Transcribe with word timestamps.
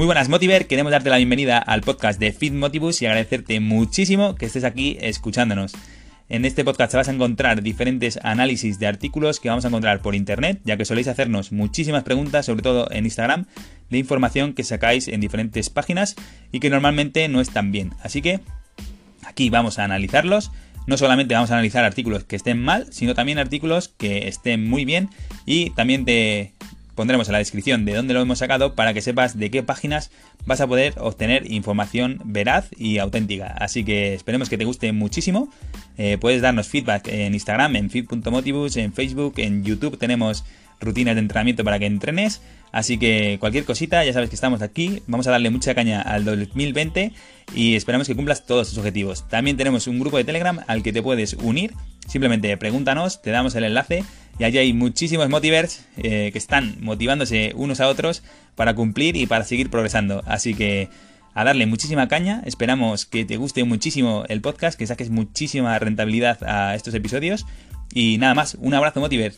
Muy 0.00 0.06
buenas 0.06 0.30
Motiver, 0.30 0.66
queremos 0.66 0.92
darte 0.92 1.10
la 1.10 1.18
bienvenida 1.18 1.58
al 1.58 1.82
podcast 1.82 2.18
de 2.18 2.32
Fit 2.32 2.54
Motivus 2.54 3.02
y 3.02 3.04
agradecerte 3.04 3.60
muchísimo 3.60 4.34
que 4.34 4.46
estés 4.46 4.64
aquí 4.64 4.96
escuchándonos. 4.98 5.74
En 6.30 6.46
este 6.46 6.64
podcast 6.64 6.94
vas 6.94 7.08
a 7.08 7.12
encontrar 7.12 7.60
diferentes 7.60 8.18
análisis 8.22 8.78
de 8.78 8.86
artículos 8.86 9.40
que 9.40 9.50
vamos 9.50 9.66
a 9.66 9.68
encontrar 9.68 10.00
por 10.00 10.14
internet, 10.14 10.58
ya 10.64 10.78
que 10.78 10.86
soléis 10.86 11.06
hacernos 11.06 11.52
muchísimas 11.52 12.02
preguntas, 12.02 12.46
sobre 12.46 12.62
todo 12.62 12.90
en 12.90 13.04
Instagram, 13.04 13.44
de 13.90 13.98
información 13.98 14.54
que 14.54 14.64
sacáis 14.64 15.06
en 15.06 15.20
diferentes 15.20 15.68
páginas 15.68 16.16
y 16.50 16.60
que 16.60 16.70
normalmente 16.70 17.28
no 17.28 17.42
están 17.42 17.70
bien. 17.70 17.92
Así 18.02 18.22
que 18.22 18.40
aquí 19.26 19.50
vamos 19.50 19.78
a 19.78 19.84
analizarlos. 19.84 20.50
No 20.86 20.96
solamente 20.96 21.34
vamos 21.34 21.50
a 21.50 21.56
analizar 21.56 21.84
artículos 21.84 22.24
que 22.24 22.36
estén 22.36 22.58
mal, 22.58 22.86
sino 22.90 23.14
también 23.14 23.38
artículos 23.38 23.88
que 23.88 24.28
estén 24.28 24.66
muy 24.66 24.86
bien 24.86 25.10
y 25.44 25.72
también 25.72 26.06
te 26.06 26.54
pondremos 27.00 27.28
en 27.28 27.32
la 27.32 27.38
descripción 27.38 27.86
de 27.86 27.94
dónde 27.94 28.12
lo 28.12 28.20
hemos 28.20 28.40
sacado 28.40 28.74
para 28.74 28.92
que 28.92 29.00
sepas 29.00 29.38
de 29.38 29.50
qué 29.50 29.62
páginas 29.62 30.10
vas 30.44 30.60
a 30.60 30.66
poder 30.66 30.92
obtener 30.98 31.50
información 31.50 32.20
veraz 32.26 32.68
y 32.76 32.98
auténtica. 32.98 33.46
Así 33.58 33.84
que 33.84 34.12
esperemos 34.12 34.50
que 34.50 34.58
te 34.58 34.66
guste 34.66 34.92
muchísimo. 34.92 35.48
Eh, 35.96 36.18
puedes 36.20 36.42
darnos 36.42 36.68
feedback 36.68 37.08
en 37.08 37.32
Instagram, 37.32 37.76
en 37.76 37.88
feed.motivus, 37.88 38.76
en 38.76 38.92
Facebook, 38.92 39.32
en 39.38 39.64
YouTube 39.64 39.96
tenemos 39.96 40.44
rutinas 40.78 41.14
de 41.14 41.20
entrenamiento 41.20 41.64
para 41.64 41.78
que 41.78 41.86
entrenes. 41.86 42.42
Así 42.70 42.98
que 42.98 43.38
cualquier 43.40 43.64
cosita, 43.64 44.04
ya 44.04 44.12
sabes 44.12 44.28
que 44.28 44.34
estamos 44.34 44.60
aquí. 44.60 45.00
Vamos 45.06 45.26
a 45.26 45.30
darle 45.30 45.48
mucha 45.48 45.74
caña 45.74 46.02
al 46.02 46.26
2020 46.26 47.12
y 47.54 47.76
esperamos 47.76 48.08
que 48.08 48.14
cumplas 48.14 48.44
todos 48.44 48.68
tus 48.68 48.76
objetivos. 48.76 49.26
También 49.26 49.56
tenemos 49.56 49.86
un 49.86 49.98
grupo 49.98 50.18
de 50.18 50.24
Telegram 50.24 50.60
al 50.66 50.82
que 50.82 50.92
te 50.92 51.02
puedes 51.02 51.32
unir. 51.32 51.72
Simplemente 52.10 52.56
pregúntanos, 52.56 53.22
te 53.22 53.30
damos 53.30 53.54
el 53.54 53.62
enlace 53.62 54.02
y 54.36 54.42
allí 54.42 54.58
hay 54.58 54.72
muchísimos 54.72 55.28
motivers 55.28 55.86
eh, 55.96 56.30
que 56.32 56.38
están 56.38 56.76
motivándose 56.80 57.52
unos 57.54 57.78
a 57.78 57.86
otros 57.86 58.24
para 58.56 58.74
cumplir 58.74 59.14
y 59.14 59.26
para 59.26 59.44
seguir 59.44 59.70
progresando. 59.70 60.24
Así 60.26 60.54
que 60.54 60.88
a 61.34 61.44
darle 61.44 61.66
muchísima 61.66 62.08
caña. 62.08 62.42
Esperamos 62.46 63.06
que 63.06 63.24
te 63.24 63.36
guste 63.36 63.62
muchísimo 63.62 64.24
el 64.28 64.40
podcast, 64.40 64.76
que 64.76 64.88
saques 64.88 65.08
muchísima 65.08 65.78
rentabilidad 65.78 66.42
a 66.42 66.74
estos 66.74 66.94
episodios. 66.94 67.46
Y 67.94 68.18
nada 68.18 68.34
más, 68.34 68.56
un 68.60 68.74
abrazo 68.74 68.98
motiver. 68.98 69.34